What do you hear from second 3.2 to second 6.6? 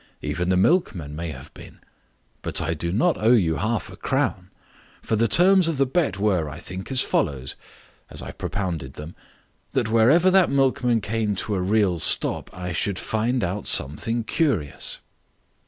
owe you half a crown. For the terms of the bet were, I